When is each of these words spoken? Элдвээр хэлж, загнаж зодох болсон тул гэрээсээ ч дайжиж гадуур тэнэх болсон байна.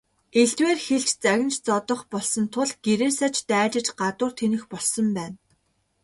Элдвээр 0.39 0.79
хэлж, 0.87 1.09
загнаж 1.23 1.55
зодох 1.65 2.01
болсон 2.13 2.45
тул 2.53 2.69
гэрээсээ 2.85 3.29
ч 3.35 3.37
дайжиж 3.49 3.87
гадуур 3.99 4.31
тэнэх 4.39 4.63
болсон 4.71 5.07
байна. 5.17 5.37